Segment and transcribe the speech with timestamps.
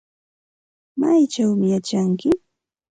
[0.99, 2.29] ¿Maychawmi yachanki?